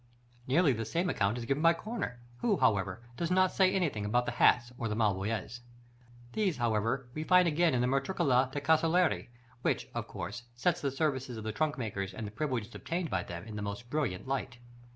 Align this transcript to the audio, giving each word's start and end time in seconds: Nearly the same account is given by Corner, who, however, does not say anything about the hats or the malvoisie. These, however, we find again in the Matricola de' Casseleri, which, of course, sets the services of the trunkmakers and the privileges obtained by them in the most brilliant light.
Nearly 0.47 0.73
the 0.73 0.83
same 0.83 1.11
account 1.11 1.37
is 1.37 1.45
given 1.45 1.61
by 1.61 1.75
Corner, 1.75 2.19
who, 2.37 2.57
however, 2.57 3.03
does 3.17 3.29
not 3.29 3.51
say 3.51 3.71
anything 3.71 4.03
about 4.03 4.25
the 4.25 4.31
hats 4.31 4.71
or 4.79 4.87
the 4.87 4.95
malvoisie. 4.95 5.61
These, 6.33 6.57
however, 6.57 7.07
we 7.13 7.23
find 7.23 7.47
again 7.47 7.75
in 7.75 7.81
the 7.81 7.87
Matricola 7.87 8.49
de' 8.51 8.61
Casseleri, 8.61 9.29
which, 9.61 9.89
of 9.93 10.07
course, 10.07 10.41
sets 10.55 10.81
the 10.81 10.89
services 10.89 11.37
of 11.37 11.43
the 11.43 11.53
trunkmakers 11.53 12.15
and 12.15 12.25
the 12.25 12.31
privileges 12.31 12.73
obtained 12.73 13.11
by 13.11 13.21
them 13.21 13.43
in 13.45 13.55
the 13.55 13.61
most 13.61 13.91
brilliant 13.91 14.27
light. 14.27 14.57